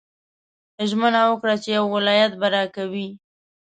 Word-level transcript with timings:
ژمنه 0.89 1.21
وکړه 1.29 1.55
چې 1.63 1.69
یو 1.77 1.85
ولایت 1.95 2.33
به 2.39 2.47
راکوې. 2.55 3.07